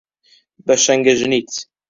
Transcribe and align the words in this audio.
بە 0.65 0.75
شەنگەژنیت 0.83 1.51